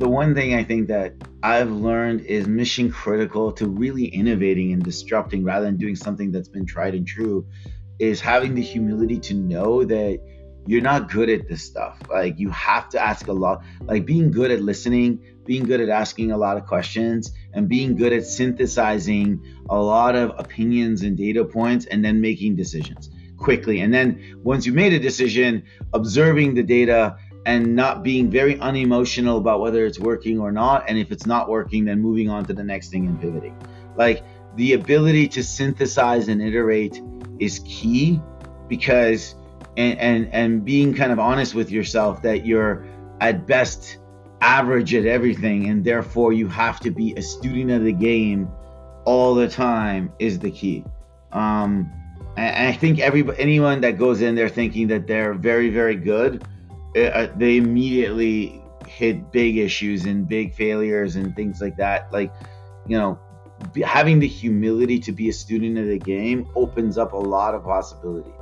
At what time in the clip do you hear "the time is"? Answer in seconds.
49.34-50.38